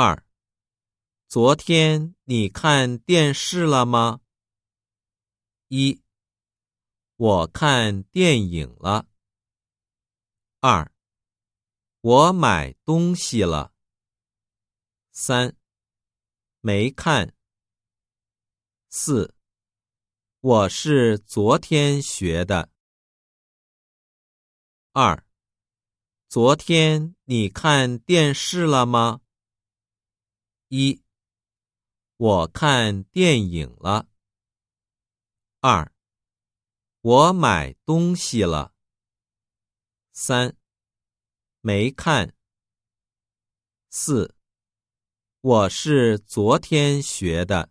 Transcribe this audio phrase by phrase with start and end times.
[0.00, 0.24] 二，
[1.26, 4.20] 昨天你看电视了吗？
[5.66, 6.00] 一，
[7.16, 9.08] 我看电影了。
[10.60, 10.92] 二，
[12.00, 13.74] 我买东西了。
[15.10, 15.56] 三，
[16.60, 17.34] 没看。
[18.90, 19.34] 四，
[20.38, 22.70] 我是昨天学的。
[24.92, 25.26] 二，
[26.28, 29.22] 昨天你看电视了吗？
[30.70, 31.02] 一，
[32.18, 34.06] 我看电影了。
[35.60, 35.90] 二，
[37.00, 38.74] 我买东西了。
[40.12, 40.54] 三，
[41.62, 42.34] 没看。
[43.88, 44.36] 四，
[45.40, 47.70] 我是昨天学的。